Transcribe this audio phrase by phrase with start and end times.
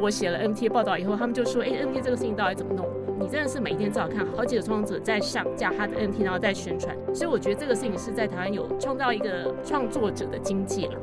[0.00, 2.86] 我写了 NFT 报道以后，他们就说：“哎，NFT 这个事情到底怎么弄？
[3.18, 6.94] 你真的是每天至少看好几个创作者在上架他的 NFT，然后在宣传。
[7.14, 10.94] 所以我觉得这个事情是在台湾有创造一个创作者的经济了。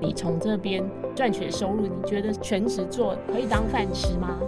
[0.00, 0.82] 你从这边
[1.14, 4.40] 赚取的收入，你觉得全职做可以当饭吃吗？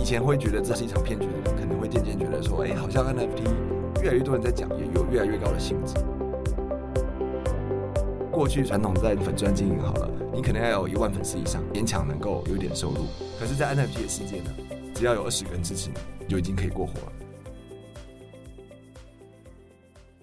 [0.00, 5.94] 以前会觉得这是一场骗局的，可能会渐渐觉得说：哎，好像 NFT 越来越多人在讲，也有越来越高的性质。
[8.32, 13.06] 过去传统在粉专经营好了。”你可能要有一万粉丝以上，勉强能够有点收入。
[13.38, 14.52] 可是，在 NFT 的世界呢，
[14.92, 17.12] 只要有二十个人支持你，就已经可以过活了。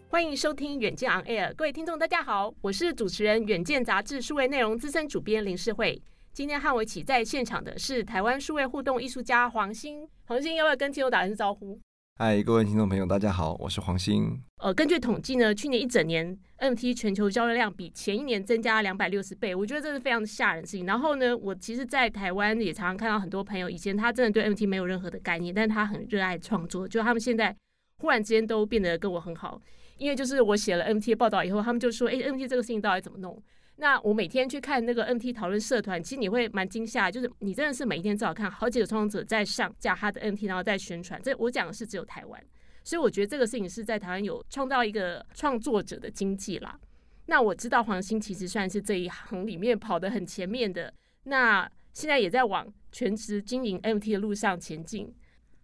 [0.10, 6.02] 欢迎收听远见 On Air，各位听众，大家好，我是主持人远见杂志数位内容资深主编林世慧。
[6.34, 10.06] 今天和我一起在现场的是台湾数位互动艺术家黄新。
[10.26, 11.80] 黄新要不要跟听众打声招呼？
[12.24, 14.40] 嗨，各位听众朋友，大家好，我是黄鑫。
[14.60, 20.86] 呃，根据统计呢，去年一整年 NFT 全球交易量比前一年增加两百六十倍，我觉得这是非常吓人的事情。
[20.86, 27.56] 然后呢，我其实，在台湾也常常看到很多朋友，以前他真的对 NFT 没有任何的概念，但是他很热爱创作，就他们现在
[27.98, 29.60] 忽然之间都变得跟我很好，
[29.98, 33.42] 因为就是我写了 NFT 报道以后，他们就说，哎，NFT 这个事情到底怎么弄？
[33.82, 41.20] 那我每天去看那个 NT 讨论社团，其实你会蛮惊吓，就是你真的是每一天至少看好几个创作者在上架他的 NT，然后在宣传。
[41.20, 42.40] 这我讲的是只有台湾。
[42.84, 46.80] 所以我觉得这个事情是在台湾有创造一个创作者的经济啦。
[47.26, 50.94] 那我知道黄新其实算是这一行里面跑得很前面的，
[51.24, 55.12] 那现在也在往全职经营 NFT 的路上前进。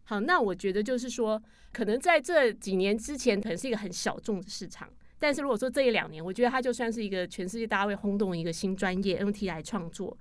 [0.06, 1.40] 好，那我觉得就是说，
[1.72, 10.18] 可能在这几年之前，可能是一个很小众的市场，但是如果说这一两年，我觉得它就算是一个全世界大家会轰动一个新专业 NFT 来创作。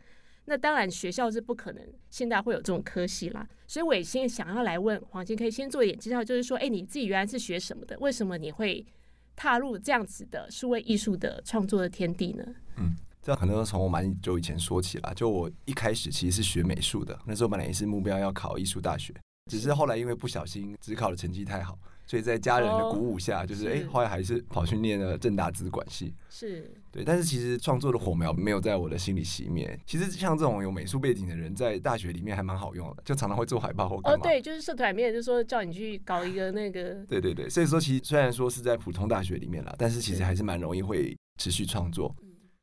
[0.48, 7.98] 那当然，学校是不可能现在会有这种科系啦，所以我也先想要来问黄金，可以先做一点介绍，就是说，哎，你自己原来是学什么的？
[7.98, 8.86] 为什么你会
[9.34, 12.44] 踏入这样子的数位艺术的创作的天地呢？
[12.76, 19.12] 嗯，这可能从我蛮久以前说起啦，就我一开始其实是学美术的，那时候本来也是目标要考艺术大学，
[19.50, 21.76] 只是后来因为不小心只考的成绩太好。
[22.06, 26.14] 所以在家人的鼓舞下，哦、就是哎，后来还是跑去念了正大资管系。
[26.30, 29.78] 是对，但是其实创作的火苗没有在我的心里熄灭。
[29.84, 34.18] 其实像这种有美术背景的人，在大学里面还蛮好用的，就常常会做海报或干嘛。
[34.18, 36.94] 哦，对，就是社团里面就说叫你去搞一个那个。
[37.06, 42.14] 对对对，所以说其实虽然说是在普通大学里面啦，但是其实还是蛮容易会持续创作。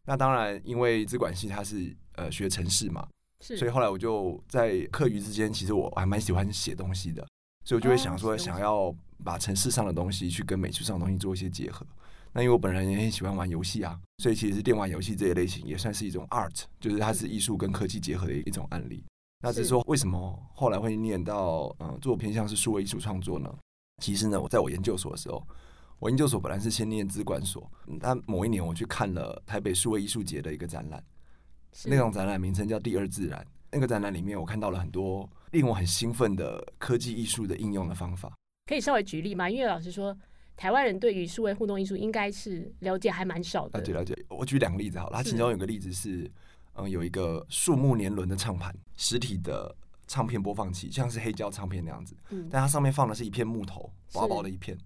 [0.06, 3.06] 那当然，因为资管系它是呃学城市嘛，
[3.42, 7.28] 是，所以后来我就在课余之间，其实我还蛮喜欢写东西的，
[7.66, 8.96] 所以我就会想说想要。
[9.24, 11.84] 把城市上的东西去跟美术上的东西做一些结合。
[12.32, 19.04] 那因为我本人也很喜欢玩游戏啊，所以其实是电玩游戏这一类型也算是一种 art，就是它是艺术跟科技结合的一种案例。
[19.42, 23.54] 那只是说为什么后来会念到嗯做偏向是数位艺术创作呢？
[24.02, 25.46] 其实呢，我在我研究所的时候，
[26.00, 27.70] 我研究所本来是先念资管所，
[28.00, 31.04] 但某一年我去看了台北数位艺术节的一个展览，
[31.86, 33.46] 那种展览名称叫“第二自然”。
[33.70, 38.32] 那个展览里面我看到了很多令我很兴奋的科技艺术的应用的方法。
[38.66, 39.50] 可以稍微举例吗？
[39.50, 40.18] 因为老实说，
[40.56, 43.80] 台湾人对于数位互动艺术应该是了解还蛮少的。
[43.80, 45.18] 了解了解，我举两个例子好了。
[45.18, 46.30] 它其中有个例子是，
[46.76, 49.76] 嗯，有一个树木年轮的唱盘，实体的
[50.08, 52.16] 唱片播放器，像是黑胶唱片那样子。
[52.30, 52.48] 嗯。
[52.50, 54.78] 但它上面放的是一片木头，薄薄的一片。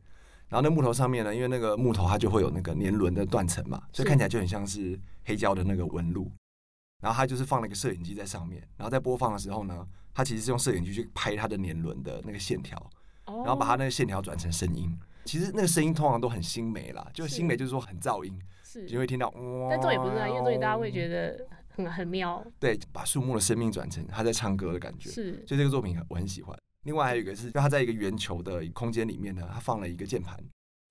[0.50, 6.32] 然后那木头上面呢，因为那个木头它就会有那个年轮的断层嘛，所以看起来就很像是黑胶的那个纹路。
[7.00, 12.82] 然后它就是放了一个摄影机在上面，然后在播放的时候呢，它其实是用摄影机去拍它的年轮的那个线条。
[13.28, 19.68] 然后把它那个线条转成声音，其实那个声音通常都很新美啦，就新美就是说很噪音，是，你会听到哇。
[19.70, 22.44] 但重点不是啊，因为重点大家会觉得很很妙。
[22.60, 25.44] 对，把树木的生命转成他在唱歌的感觉，是。
[25.46, 26.58] 所以这个作品我很喜欢。
[26.84, 30.38] 另外还有一个是，就他在一个圆球的空间里面呢，他放了一个键盘，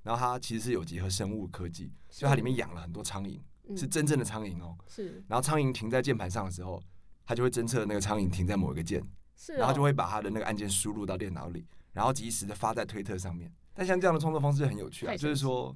[0.02, 3.40] 然后它其实是有结合生物科技，就它里面养了很多苍蝇，
[3.74, 4.76] 是真正的苍蝇哦。
[4.86, 5.24] 是。
[5.26, 6.82] 然后苍蝇停在键盘上的时候，
[7.24, 9.02] 它就会侦测那个苍蝇停在某一个键，
[9.36, 9.52] 是。
[9.54, 11.64] 然后就会把他的那个按键输入到电脑里。
[11.92, 15.74] 然后及时的发在推特上面，但像这样的创作方式很有趣啊，就是说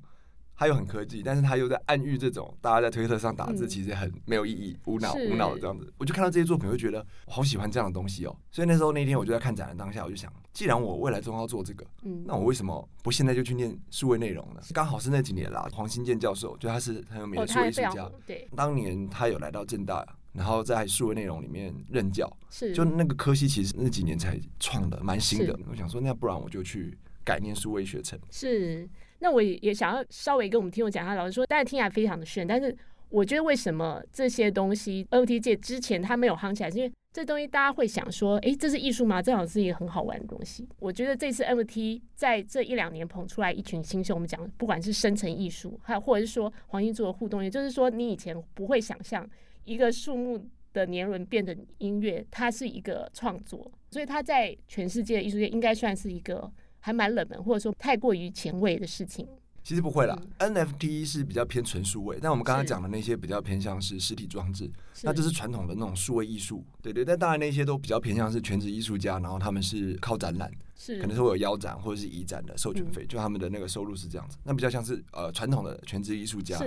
[0.55, 5.91] 他又很科技，但是他又在暗喻这种大家在推特上打字其实很没有意义、无脑无脑的这样子。
[5.97, 8.37] 我就看到这些作品，我就觉得我好喜欢这样的东西哦。
[8.51, 11.87] 所以那时候那天我就在看展的当下，我就想，既然我未来终要做这个，
[12.27, 14.61] 那我为什么不现在就去念数位内容呢？
[14.75, 20.07] 刚好是那几年啦，黄新建教授就他是很有名的数位艺术家，对，当年他有来到正大。
[20.33, 25.59] 然后在数位内容里面任教，是就那个科系其实那几年才创的，蛮新的。
[25.69, 28.19] 我想说，那不然我就去改念数位学程。
[28.31, 28.89] 是，
[29.19, 32.77] 那我也想要稍微跟我们听众讲一下，老师说，大家听起来非常的炫，但是
[33.09, 39.21] 我觉得为什么这些东西 NFT 界之前它没有夯起来，是因为这东西大家会想说，哎，这是艺术吗？
[39.21, 40.69] 这好像是一个很好玩的东西。
[40.79, 49.29] 我觉得这次 NFT 在这一两年捧出来一群新秀，我们讲不管是生成艺术，还有或者是说黄金做的互动，也就是说你以前不会想象。
[49.65, 59.27] 一个树木的年轮变成音乐，它是一个创作，所以它在全世界的艺术界应该算是一个还蛮冷门，或者说太过于前卫的事情。
[59.63, 64.69] 其实不会啦，嗯，NFT 是比较偏纯数位，但我们刚刚讲的那些比较偏向是实体装置，
[65.03, 67.05] 那就是传统的那种数位艺术，对对。
[67.05, 74.39] 但当然那些都比较偏向是全职艺术家，然后他们是靠展览，是可能是会有腰展或者是移展的授权费，嗯，就他们的那个收入是这样子。
[74.45, 76.59] 那比较像是呃传统的全职艺术家。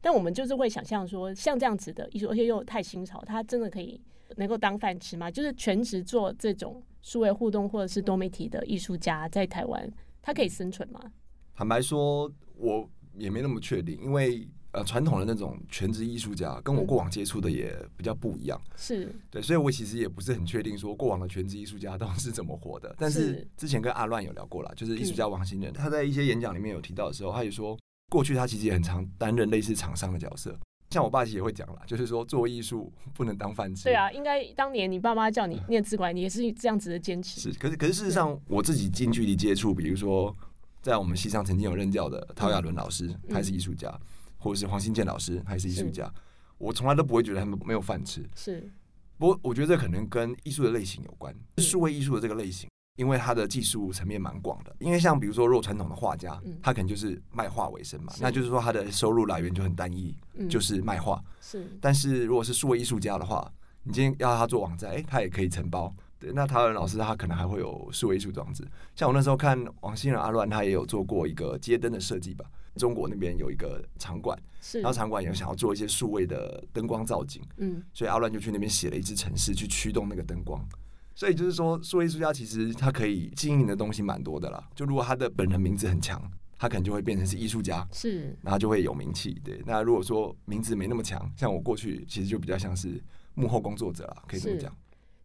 [0.00, 4.00] 是，但我们就是会想象说，像这样子的艺术，而且又太新潮，它真的可以
[4.36, 5.30] 能够当饭吃吗？
[5.30, 9.92] 就是全职做这种数位互动或者是多媒体的艺术家，在台湾，
[10.22, 11.00] 他可以生存吗？
[11.54, 12.88] 坦白说，我。
[13.16, 22.94] 也没那么确定，因为呃，传统的那种全职艺术家跟我过往接触的也比较不一样，是对，所以我其实也不是很确定说过往的全职艺术家都 是怎么活的。
[22.96, 27.76] 但是之前跟阿乱有聊过了，就是艺术家王新仁，他在一些演讲里面有提到的时候，他也说
[28.10, 30.54] 过去他其实也很常担任类似厂商的角色。
[30.90, 33.84] 像我爸其实也会讲啦，就是说做艺术不能当饭吃。
[33.84, 37.40] 对啊，应该当年你爸妈叫你念资管，你也是这样子的坚持。
[37.40, 40.36] 是，可是可是事实上我自己近距离接触，比如说。
[40.82, 44.00] 在我们系上曾经有任教的陶亚伦老师，他是艺术家，嗯，
[44.38, 46.10] 或者是黄新建老师，他是艺术家。
[46.56, 48.26] 我从来都不会觉得他们没有饭吃。
[48.34, 48.66] 是，
[49.18, 51.36] 不过我觉得这可能跟艺术的类型有关。
[51.58, 52.69] 数位艺术的这个类型，
[53.00, 54.76] 因为他的技术层面蛮广的。
[54.78, 60.14] 因为像比如说，若传统的画家，他可能就是卖画为生嘛，那就是说他的收入来源就很单一，
[60.50, 61.18] 就是卖画。
[61.40, 61.66] 是。
[61.80, 63.50] 但是如果是数位艺术家的话，
[63.84, 65.94] 你今天要他做网站，哎，他也可以承包。
[66.18, 68.62] 对，那陶然老师他可能还会有数位艺术装置，
[68.94, 72.44] 像我那时候看王新仁阿乱，他也有做过一个街灯的设计吧。
[72.76, 74.38] 中国那边有一个场馆，
[74.74, 80.62] 然后场馆也想要做一些数位的灯光造景，嗯，所以阿乱就去那边写了一支程式去驱动那个灯光。
[81.14, 84.68] 所以就是说，数位艺术家其实他可以经营的东西蛮多的啦。
[84.74, 86.20] 就如果他的本人名字很强，
[86.58, 89.40] 他可能就会变成是艺术家，是，然后就会有名气。
[89.44, 93.02] 对，那如果说名字没那么强，像我过去其实就比较像是
[93.34, 94.74] 幕后工作者啦，可以这么讲。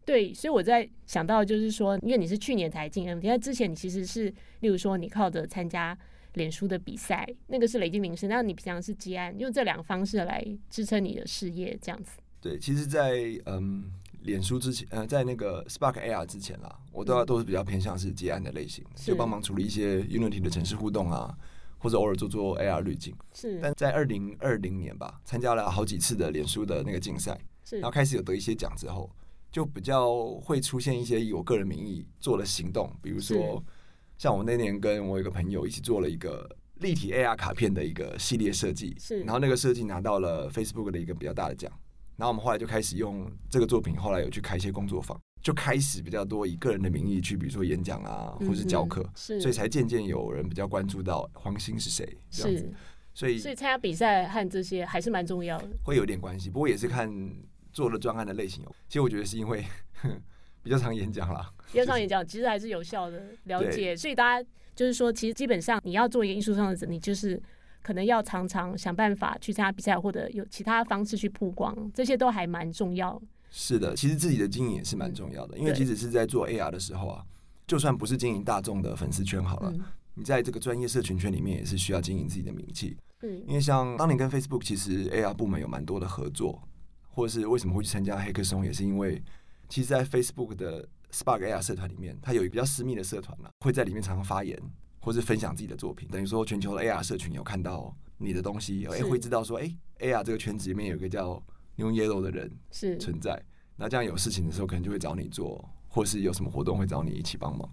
[0.04, 5.98] 对，所以我在想到，就是说，因为你是去年才进 NFT，那之前你其实是，例如说，你靠着参加
[6.34, 12.12] 脸书的比赛，那个是累积名声，那你平常是接案，用这两个方式来支撑你的事业，这样子。
[12.40, 13.90] 对，其实在，在嗯，
[14.26, 21.34] 脸书之前，呃，在那个 Spark AR 之前啦，我都要都是比较偏向是接案的类型，就帮忙处理一些 Unity 的城市互动啊，
[21.78, 23.14] 或者偶尔做做 AR 滤镜。
[23.32, 23.58] 是。
[23.62, 27.40] 但在二零二零年吧，参加了好几次的脸书的那个竞赛，
[27.70, 29.10] 然后开始有得一些奖之后。
[29.48, 33.62] 就比较会出现一些以我个人名义做的行动，比如说
[34.18, 36.46] 像我那年跟我一个朋友一起做了一个
[36.80, 41.72] 立体 AR 卡片的一个系列设计，是，然后那个设计拿到了 Facebook 的一个比较大的奖，
[42.16, 52.72] 然后我们后来就开始用这个作品，后来有去开一些工作坊，就开始比较多以个人的名义去，比如说演讲啊，或是教课，是，所以才渐渐有人比较关注到黄兴是谁这样子，
[53.14, 57.10] 所以所以参加比赛和这些还是蛮重要的，会有点关系，不过也是看。
[57.72, 59.62] 做的专案的类型，其实我觉得是因为
[60.64, 63.94] 比较常演讲啦，比较常演讲，其实还是有效的了解。
[63.94, 67.38] 所以大家就是说，其实基本上你要做一个艺术创作者，你就是
[67.86, 73.22] 可能要常常想办法去参加比赛，或者有其他方式去曝光，这些都还蛮重要。
[73.48, 77.24] 是的，其实自己的经营也是蛮重要的，因为即使是在做 AR 的时候啊，
[77.64, 79.72] 就算不是经营大众的粉丝圈好了，
[80.14, 82.96] 你在这个专业社群圈里面也是需要经营自己的名气。
[83.22, 86.60] 嗯，因为像当年跟 Facebook 其实 AR 部门有蛮多的合作。
[87.08, 89.22] 或者是为什么会去参加黑客松，也是因为，
[89.70, 94.54] 其实，在 Facebook 的 Spark AR 社团里面，它有一个比较私密的社团嘛，会在里面常常发言，
[95.06, 96.08] 或是分享自己的作品。
[96.08, 101.40] 等于说，全球的 AR 社群有看到你的东西，哎，会知道说，哎，AR 这个圈子里面有一个叫
[101.76, 103.40] New Yellow 的人是存在。
[103.76, 107.72] 那这样有事情的时候，可能就会找你做，或是有什么活动会找你一起帮忙。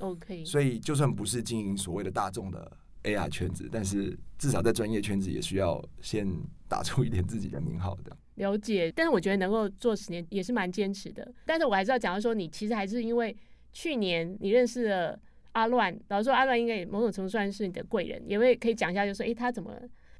[0.00, 0.44] OK。
[0.44, 6.28] 所以，就算不是经营所谓的大众的 AR 圈子，但是至少在专业圈子也需要先
[6.68, 8.14] 打出一点自己的名号的。
[8.34, 11.32] 了解，但是我觉得能够做十年也是蛮坚持的。
[11.46, 13.34] 但是我还是要讲到说，你其实还是因为
[13.72, 15.18] 去年你认识了
[15.54, 19.72] 阿乱，老实说阿乱应该也某种程度算是你的贵人，也会可以讲一下，就是说，哎，他怎么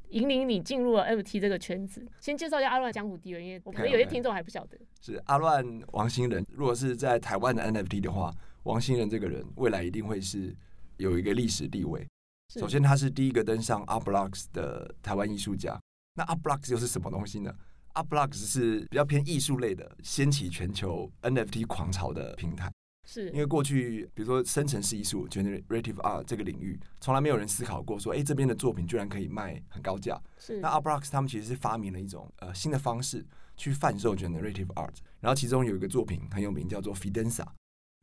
[0.09, 2.07] 引领你进入了 NFT 这个圈子？
[2.21, 4.79] 先介绍一下阿乱江湖地位，因为我们有些听众还不晓得。
[5.01, 10.55] 是阿乱王兴仁，如果是在台湾的 NFT 的话，王兴仁这个人未来一定会是
[10.97, 12.07] 有一个历史地位。
[12.55, 15.81] 首先，他是第一个登上 Art Blocks 的台湾艺术家。
[16.15, 17.53] 那 Art Blocks 又是什么东西呢
[17.95, 22.71] ？Art Blocks 是比较偏艺术类的，掀起全球 NFT 狂潮的平台。
[23.05, 30.21] 是因为过去，比如说生成式艺术 （Generative Art） 这个领域，从来没有人思考过说，哎，这边的作品居然可以卖很高价。
[30.39, 33.25] 是那 Art Blocks 他们其实是发明了一种呃新的方式
[33.57, 37.45] 去贩售 Generative Art，然后其中有一个作品很有名，叫做 Fidenza，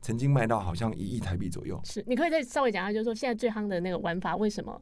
[0.02, 1.80] 曾经卖到好像一亿台币左右。
[1.84, 4.80] 是，你可以再稍微讲一下，就是说现在最夯的那个玩法为什么？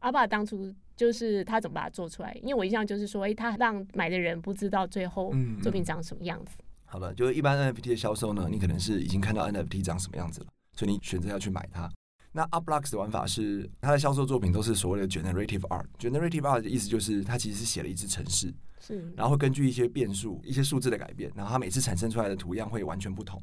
[0.00, 2.32] 阿爸当初就是他怎么把它做出来？
[2.42, 6.56] 因为我印象就是说，哎、欸，他让买的人不知道最后作品长什么样子。
[6.58, 11.90] 嗯嗯好的，就是一般 NFT 的销售呢，你可能是已经看到 NFT 长什么样子了，所以你选择要去买它。
[12.32, 15.86] 那 Art Blocks 的玩法是，它的销售作品都是所谓的 Generative Art。
[15.98, 23.42] Generative Art 的意思就是，它其实是写了一支程式，是，然后会根据一些变数、一些数字的改变，然后它每次产生出来的图样会完全不同。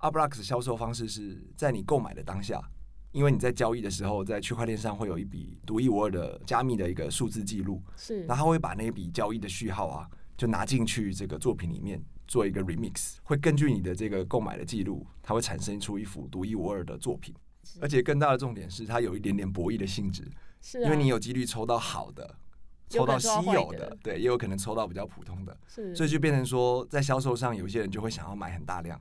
[0.00, 2.60] Art Blocks 销售方式是在你购买的当下，
[3.12, 17.34] 因为你在交易的时候，在区块链上会有一笔独一无二的加密的一个数字记录，是，然后他会把那一笔交易的序号啊，就拿进去这个作品里面做一个 remix，会根据你的这个购买的记录，它会产生出一幅独一无二的作品。
[17.80, 20.22] 而且更大的重点是，它有一点点博弈的性质，
[20.62, 22.36] 是、啊，因为你有几率抽到好的，
[22.88, 29.00] 抽到稀有的，对，也有可能抽到比较普通的，是，所以就变成说，在销售上，有些人就会想要买很大量，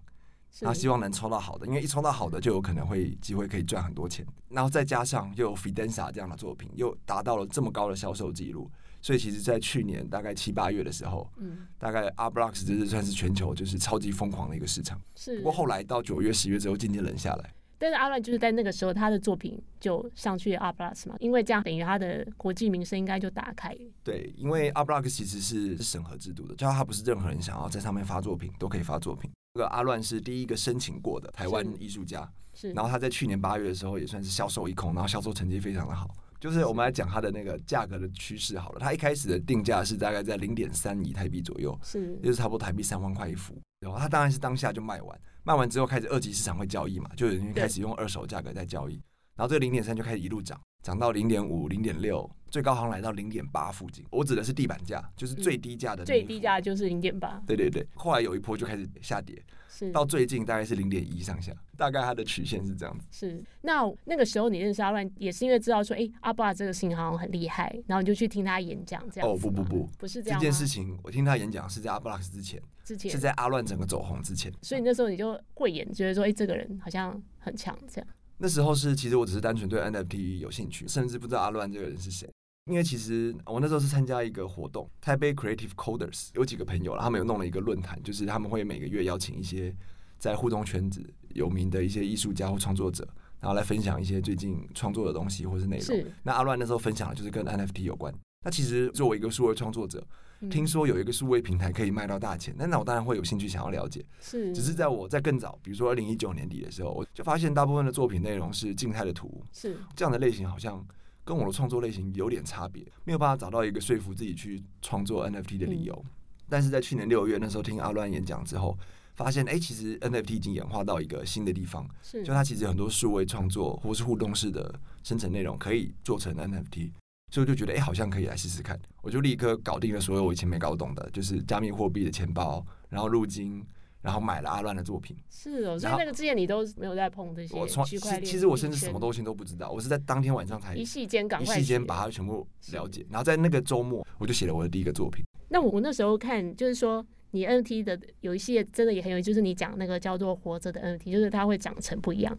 [0.62, 8.70] 他希望能抽到好的，因为一抽到好的，就有可能会机会可以赚很多钱，然后再加上又有 Fidenza 这样的作品，又达到了这么高的销售记录，
[9.02, 17.54] 所以其实，在去年大概七八月的时候，嗯，大概 Art Blocks 这是算是全球就是超级疯狂的一个市场，是，不过后来到九月、十月之后，渐渐冷下来。
[17.80, 23.76] 但是阿乱就是在那个时候，他的作品就上去 Art Blocks 嘛，因为这样等于他的国际名声应该就打开。
[24.04, 29.32] 对，因为 Art Blocks 其实是审核制度的，就他不是任何人想要在上面发作品都可以发作品。
[29.54, 32.72] 这个阿乱是第一个申请过的台湾艺术家，是。
[32.74, 36.14] 然后他在去年八月的时候也算是销售一空，然后销售成绩非常的好。
[36.40, 43.62] 就是我们来讲它的那个价格的趋势好了，它一开始的定价是大概在零点三亿台币左右，是，就是差不多台币三万块一幅。
[43.80, 45.22] 然后它当然是当下就卖完。
[45.44, 49.02] 卖完之后开始二级市场会交易嘛，就有人开始用二手价格在交易，
[49.40, 54.04] 然后这个零点三就开始一路涨，涨到零点五、零点六，最高好像来到零点八附近。
[54.10, 56.06] 我指的是地板价，就是最低价的、嗯。
[56.06, 57.42] 最低价就是零点八。
[57.48, 63.08] 对对对，后来有一波就开始下跌，是到最近大概是零点一上下，大概它的曲线是这样子。
[63.12, 69.30] 是，那那个时候你认识阿乱，也是因为知道说，哎、欸，阿爸这个事情好像很厉害，然后你就去听他演讲这样。
[69.30, 70.38] 哦不不不，不是这样。
[70.38, 72.62] 这件事情我听他演讲是在阿布拉斯之前。
[72.84, 78.08] 之前是在阿乱整个走红之前，所以那时候你就慧眼，觉得说，哎、欸，这个人好像很强，这样。
[78.42, 82.28] 那时候是，其实我只是单纯对 NFT 有兴趣，甚至不知道阿乱这个人是谁。
[82.66, 89.76] 因为其实我那时候是参加一个活动，台北 Creative Coders 有几个朋友，他们有弄了一个论坛，就是他们会每个月邀请一些
[90.18, 93.08] 在互动圈子有名的一些艺术家或创作者，
[93.40, 95.86] 然后来分享一些最近创作的东西或是内容。
[95.86, 96.12] 是。
[96.24, 98.14] 那阿乱那时候分享的就是跟 NFT 有关。
[98.46, 100.06] 那其实作为一个数位创作者，
[100.50, 104.06] 听说有一个数位平台可以卖到大钱，那那我当然会有兴趣想要了解。
[104.22, 110.86] 是，只是在我在更早，比如说二零一九年底的时候，我就发现大部分的作品内容是静态的图，是这样的类型，好像
[111.26, 116.06] 跟我的创作类型有点差别，没有办法找到一个说服自己去创作 NFT 的理由。
[116.48, 118.78] 但是在去年六月那时候听阿乱演讲之后，
[119.16, 126.92] 发现哎，其实 NFT 已经演化到一个新的地方，是就它其实很多数位创作或是互动式的生成内容可以做成 NFT。
[127.32, 128.80] 所以我就觉得，哎、欸，好像可以来试试看。
[129.02, 133.64] 我就立刻搞定了所有我以前没搞懂的，就是加密货币的钱包，然后入金，
[134.02, 135.16] 然后买了阿乱的作品。
[135.30, 137.48] 是哦，所以那个之前你都没有在碰这些
[137.86, 138.26] 区块链。
[138.26, 145.24] 其其实我甚至什么东西都不知道，我是在当天晚上才一夕间赶快一夕间把它全部了解，然后在那个周末我就写了我的第一个作品。
[145.50, 152.38] 那我那时候看，就是说你 NFT 的有一系列真的也很有意思，就是你讲那个叫做活着的 NFT，就是它会长成不一样，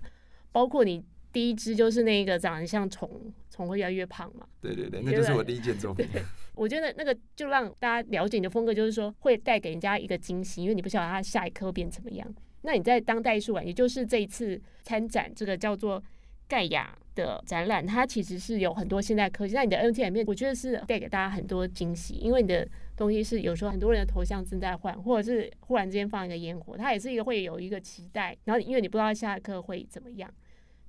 [0.50, 1.04] 包括你。
[1.32, 3.08] 第一只就是那个长得像虫，
[3.50, 4.46] 虫会越来越胖嘛。
[4.60, 6.06] 对对对，那就是我第一件作品。
[6.54, 12.34] 我觉得那个就让大家了解你的风格，就是说会带给人家一个惊喜，因为你不晓得它下一刻会变怎么样。
[12.62, 16.02] 那你在当代艺术馆，也就是这一次参展这个叫做
[16.46, 19.54] 盖亚的展览，它其实是有很多现代科技。
[19.54, 28.36] 在你的 NFT 里面，我觉得是带给大家很多惊喜，因为你的东西是有时候很多人的头像正在换，或者是忽然之间放一个烟火，它也是一个会有一个期待。
[28.44, 30.30] 然后因为你不知道下一刻会怎么样。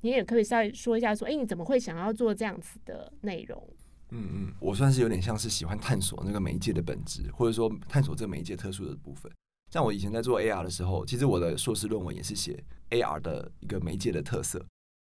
[0.01, 3.69] 你也可以稍微说一下，说，哎，你怎么会想要做这样子的内容？
[4.09, 9.31] 嗯嗯，我算是有点像是喜欢探索那个媒介的本质，或者说探索这个媒介特殊的部分。
[9.71, 14.65] 像我以前在做 AR 的时候，其实我的硕士论文也是写 AR 的一个媒介的特色。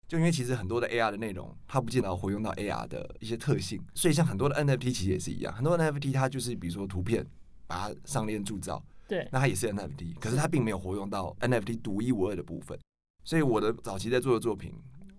[0.09, 7.25] 就因为其实很多的 AR 的内容，它不见得活用到 AR 的一些特性，所以像很多的 NFT 其实也是一样，很多 NFT 它就是比如说图片
[7.67, 12.77] 把它上链铸造，对，那它也是 NFT，可是它并没有活用到 NFT 独一无二的部分。
[13.29, 14.73] 所以我的早期在做的作品，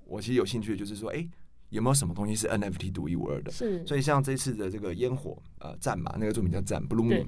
[0.04, 1.30] 我其实有兴趣的就是说，哎，
[1.70, 3.52] 有没有什么东西是 NFT 独一无二的？
[3.52, 3.86] 是。
[3.86, 7.28] 所以像这次的这个烟火，呃，战马，那个作品叫战 Blooming，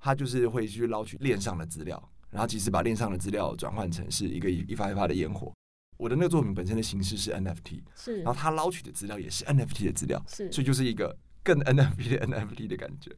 [0.00, 5.52] 它就是会去捞取链上的资料，然后其实把链上的资料转换成是一个一发一发的烟火。
[5.98, 8.22] 我的那个作品本身的形式是 NFT，是。
[8.22, 10.50] 然后它捞取的资料也是 NFT 的资料，是。
[10.50, 13.14] 所以就是一个更 NFT 的 NFT 的感觉。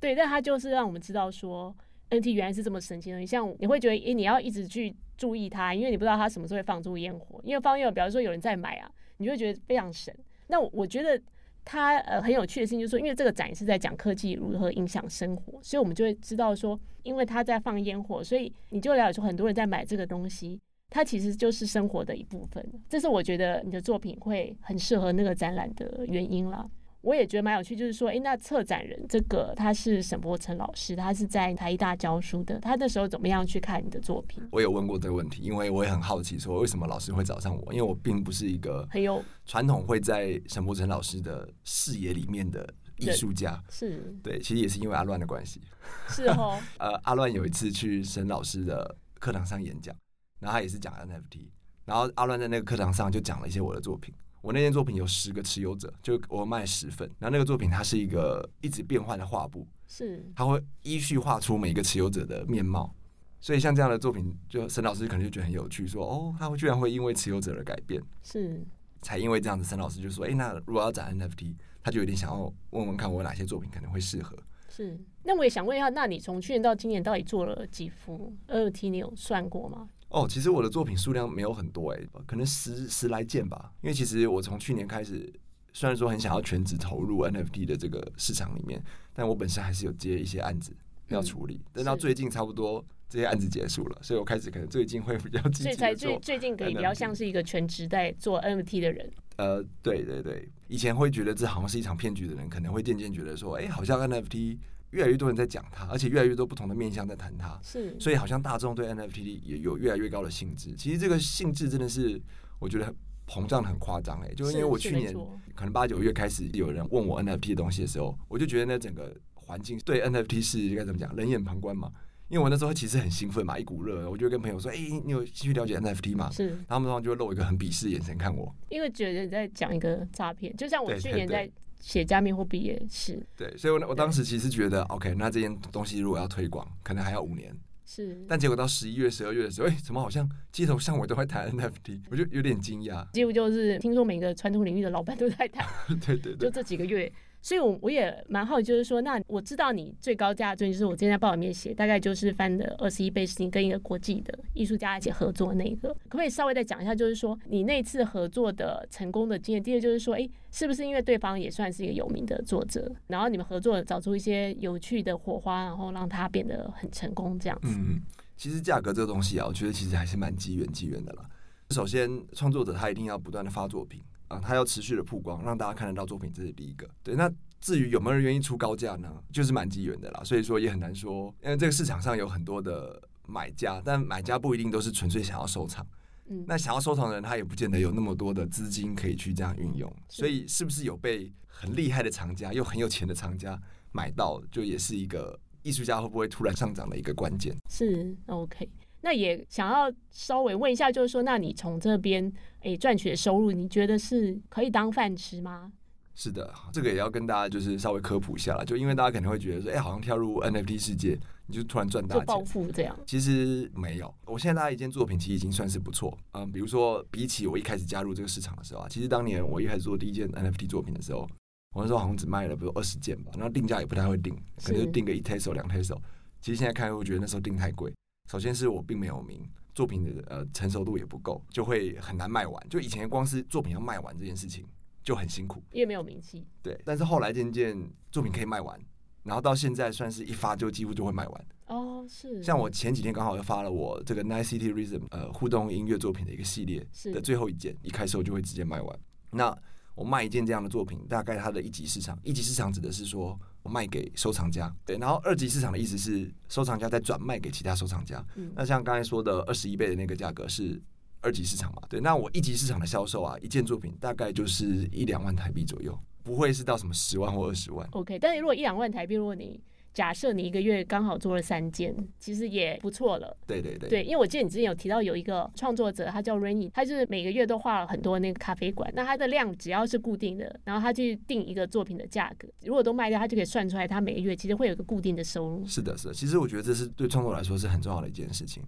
[0.00, 1.76] 对，但它就是让我们知道说。
[2.10, 7.40] N T 原来是这么神奇的，你像你会觉得，诶、你要一直去注意它，因为你不知道它什么时候会放出烟火。
[7.42, 10.14] 因为放烟火，比方说有人在买啊，你就会觉得非常神。
[10.46, 11.20] 那我觉得
[11.64, 20.60] 它呃很有趣的事情就是说，因为这个展是在讲科技如何影响生活，所以我们就会知道说，因为他在放烟火，所以你就了解说很多人在买这个东西，
[20.90, 22.64] 它其实就是生活的一部分。
[22.88, 26.64] 这是我觉得你的作品会很适合那个展览的原因啦。
[27.06, 34.42] 我也觉得蛮有趣，就是说，诶，那策展人这个他是沈伯成老师，他是在台艺大教书的，他那时候怎么样去看你的作品？
[34.50, 37.72] 我有问过这个问题，因为我也很好奇，说为什么老师会找上我？
[37.72, 45.60] 因为我并不是一个很有传统会在沈伯成老师的视野里面的艺术家，是对，其实也是因为阿乱的关系，
[46.10, 46.58] 是哦。
[46.78, 49.94] 呃，阿乱有一次去沈老师的课堂上演讲，
[50.40, 51.46] 然后他也是讲 NFT，
[51.84, 54.12] 然后阿乱在那个课堂上就讲了一些我的作品。
[54.46, 57.10] 我那件作品有十个持有者，就我卖十份。
[57.18, 62.94] 然后那个作品它是一个一直变换的画布，是它会依序画出每一个持有者的面貌。
[63.40, 68.64] 所以像这样的作品，就沈老师可能就觉得很有趣，说哦，他会居然会因为持有者的改变，是
[69.02, 74.38] 才因为这样子，沈老师就说，哎，那如果要展 NFT，他就有点想要问问看我有哪些作品可能会适合。
[74.68, 78.90] 是，那我也想问一下，那你从去年到今年到底做了几幅 NFT？
[78.90, 79.88] 你有算过吗？
[80.16, 83.70] 哦，其实我的作品数量没有很多哎，可能十十来件吧。
[83.82, 85.30] 因为其实我从去年开始，
[85.74, 88.82] 虽然说很想要全职投入 NFT 的这个市场里面，
[89.12, 90.74] 但我本身还是有接一些案子
[91.08, 91.60] 要处理。
[91.74, 95.64] 等到最近差不多这些案子结束了，所以我开始可能最近会比较积极。
[95.64, 99.10] 所以才最最近可以比较像是一个全职在做 NFT 的人。
[99.36, 104.56] 呃，对对对，以前会觉得这好像是一场骗局的人，可能会渐渐觉得说，哎，好像 NFT。
[104.96, 110.74] 越来越多人在讲它，而且越来越多不同的面向在谈它，是，所以好像大众对 NFT 也有越来越高的兴致。
[110.74, 112.18] 其实这个兴致真的是
[112.58, 112.92] 我觉得
[113.28, 115.14] 膨胀的很夸张哎，就是因为我去年
[115.54, 121.92] 可能八九月开始有人问我 NFT 的东西的时候，我就觉得那整个环境对 NFT 是该怎么讲，冷眼旁观嘛。
[122.28, 131.48] 因为我那时候其实很兴奋嘛，一股热，我就跟朋友说：“哎，你有兴趣了解 NFT 吗？”是，他们通常就会露一个很鄙视的眼神看我，因为觉得你在讲一个诈骗，就像我去年在。
[131.80, 137.54] 写加密货币也是对，所以我我当时其实觉得，OK，那这件东西如果要推广，可能还要五年。
[137.88, 142.00] 是，但结果到十一月、十二月的时候，哎、欸，怎么好像街头巷尾都在谈 NFT？
[142.10, 143.08] 我就有点惊讶。
[143.12, 145.64] 几乎就是听说每个传统领域的老板都在谈。
[146.04, 147.10] 对对对，就这几个月。
[147.46, 156.92] 所以，我我也蛮好奇，就是说，那我知道你最高价就是我今天在报里面写，大概就是翻的二十一倍，是你跟一个国际的艺术家一起合作那个，可不可以稍微再讲一下？
[156.92, 159.62] 就是说，你那次合作的成功的经验。
[159.62, 167.68] 第二就是说，哎、是不是因为对方也算是一个有名的作者，然后你们合作找出一些有趣的火花，然后让他变得很成功这样子？
[167.68, 168.02] 嗯，
[168.36, 171.24] 其实价格这个东西啊，我觉得其实还是蛮机缘机缘的啦。
[171.70, 174.02] 首先，创作者他一定要不断的发作品。
[174.28, 176.88] 啊，他要持续的曝光，让大家看得到作品，这是第一个。
[177.02, 179.08] 对，那至于有没有人愿意出高价呢？
[179.32, 181.34] 就是蛮机缘的啦，所以说也很难说。
[181.42, 185.86] 因为这个市场上有很多的买家，但买家不一定都是纯粹想要收藏。
[186.28, 189.92] 嗯，那想要收藏的人，他也不见得有那么多的资金可以去这样运用。
[190.08, 193.56] 所以，是不是有被很厉害的藏家又很有钱的藏家
[193.92, 197.56] 买到，就也是一个艺术家会不会突然上涨的一个关键。
[197.70, 198.68] 是 OK。
[199.06, 202.30] 那也想要稍微问一下，就是说，那你从这边
[202.62, 205.70] 诶赚取的收入，你觉得是可以当饭吃吗？
[206.16, 208.64] 是的，这个也要跟大家就是稍微科普一下啦。
[208.64, 211.16] 就因为大家可能会觉得说，哎，好像跳入 NFT 世界，
[211.46, 212.98] 你就突然赚大钱，暴富这样。
[213.06, 216.18] 其实没有，我现在大家一件作品其实已经算是不错。
[216.32, 221.28] 嗯，比如说比起我一开始加入这个市场的时候啊，其实当年我一开始做第一件 NFT 作品的时候，
[221.76, 225.96] 我那时候好像只卖了比如二十件吧，然后定价也不太会定，可能就定个一 Teso 两 Teso。
[226.40, 227.92] 其实现在看，我觉得那时候定太贵。
[228.26, 232.68] 首先是我并没有名，作品的呃成熟度也不够，就会很难卖完。
[232.68, 234.66] 就以前光是作品要卖完这件事情
[235.02, 236.46] 就很辛苦，因为没有名气。
[236.62, 238.80] 对，但是后来渐渐作品可以卖完，
[239.22, 241.46] 然后到现在算是一发就几乎就会卖完。
[241.66, 242.42] 哦，是。
[242.42, 248.98] 像我前几天刚好又发了我这个 Nice City Rhythm 呃互动音乐作品的一个系列的最后一件，一开售就会直接卖完。
[249.30, 249.56] 那
[249.94, 258.24] 我卖一件这样的作品，大概它的一级市场，一级市场指的是说我卖给收藏家，对，然后二级市场的意思是收藏家再转卖给其他收藏家。
[258.36, 260.80] 嗯，那像刚才说的二十一倍的那个价格是
[261.20, 261.82] 二级市场嘛？
[261.88, 267.86] 对，那我一级市场的销售啊，一件作品大概就是一两万台币左右，不会是到什么十万或二十万。
[267.92, 269.60] OK，但是如果一两万台币，如果你
[269.96, 273.34] 假设你一个月刚好做了三件，其实也不错了。
[273.46, 285.66] 对对对，对，因为我记得你之前有提到有一个创作者，他叫 Rainy，他就是每个月都画了很多那个咖啡馆，那他的量只要是固定的，然后他去定一个作品的价格，如果都卖掉，他就可以算出来，他每个月其实会有一个固定的收入。
[285.66, 288.62] 是的，是的，其实我觉得这是对创作来说是很重要的一件事情。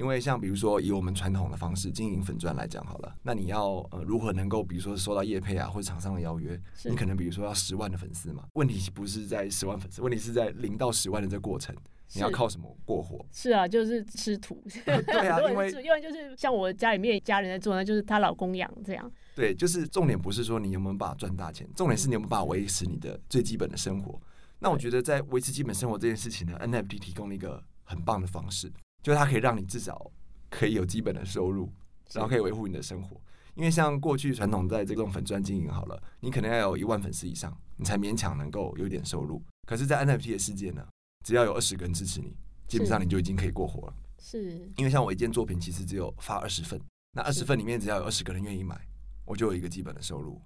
[0.00, 11.76] 因为像比如说以我们传统的方式经营粉钻来讲好了，那你要呃如何能够比如说收到业配啊或者厂商的邀约，你可能比如说要十万的粉丝嘛，问题不是在十万粉丝，问题是在零到十万的这个过程，
[12.14, 13.22] 你要靠什么过活？
[13.30, 14.64] 是啊，就是吃土。
[14.86, 19.12] 对啊， 因为因为就是像我家里面家人在做呢，就是她老公养这样。
[19.34, 24.18] 对，就是重点不是说你有没有办法赚大钱，重点是你有没有办法维持你的最基本的生活。
[24.60, 30.10] 那我觉得在维持基本生活这件事情呢，NFT 提供了一个很棒的方式，就是它可以让你至少
[30.48, 31.72] 可以有基本的收入，
[32.12, 33.20] 然后可以维护你的生活。
[33.54, 39.42] 因为像过去传统在这种粉钻经营好了，你可能要有一万粉丝以上，你才勉强能够有点收入。
[39.66, 40.86] 可是，在 NFT 的世界呢，
[41.26, 42.34] 只要有二十个人支持你，
[42.68, 43.94] 基本上你就已经可以过活了。
[44.18, 46.80] 是，因为像我一件作品，其实只有发二十份，
[47.12, 48.80] 那二十份里面只要有二十个人愿意买，
[49.24, 50.40] 我就有一个基本的收入。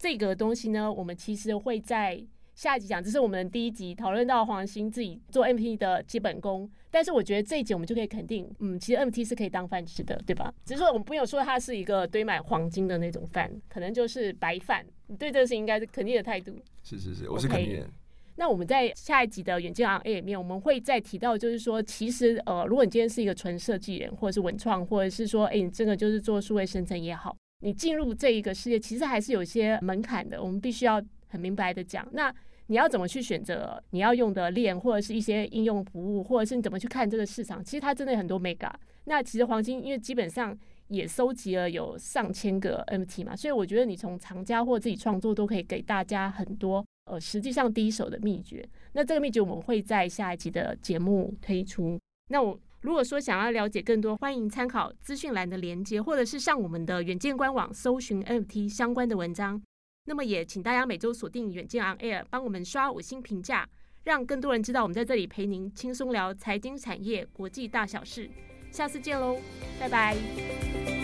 [0.00, 2.26] 这个东西呢，我们其实会在。
[2.58, 10.52] 下一集讲，这是我们第一集讨论到黄兴自己做 NFT 的基本功，但是我觉得这一集我们就可以肯定，嗯，其实 NFT 是可以当饭吃的，对吧？
[10.64, 14.84] 只是说我们不有说它是一个堆满黄金的那种饭，可能就是白饭。
[15.06, 16.52] 你对这个事情应该是肯定的态度。
[16.82, 17.86] 是是是，我是肯定的。
[17.86, 17.90] Okay.
[18.34, 32.04] 那我们在下一集的远见 on air 里面，我们会再提到，就是说，其实呃，如果你今天是一个纯设计人，或者是文创，或者是说，哎，你这个就是做数位生成也好，你进入这一个世界，其实还是有一些门槛的，我们必须要很明白的讲。
[32.10, 32.34] 那
[32.68, 37.62] 你要怎么去选择你要用的链，或者是一些应用服务，或者是你怎么去看这个市场？
[37.64, 38.70] 其实它真的很多 mega。
[39.04, 40.56] 那其实黄金因为基本上
[40.88, 48.66] 也收集了有上千个 NFT 嘛，所以我觉得你从藏家或自己创作都可以给大家很多呃实际上第一手的秘诀。
[48.92, 51.98] 那这个秘诀我们会在下一集的节目推出。
[52.28, 59.62] 那我如果说想要了解更多，欢迎参考资讯栏的连接，或者是上我们的远见官网搜寻 NFT 相关的文章。
[60.08, 63.68] 那么也请大家每周锁定远见 On Air，帮我们刷五星评价，
[64.04, 68.30] 让更多人知道我们在这里陪您轻松聊财经产业国际大小事。
[68.72, 69.38] 下次见喽，
[69.78, 70.97] 拜拜。